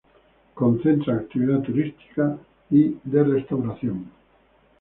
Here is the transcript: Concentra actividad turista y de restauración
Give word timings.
Concentra 0.55 1.13
actividad 1.15 1.61
turista 1.61 2.35
y 2.71 2.97
de 3.03 3.23
restauración 3.23 4.09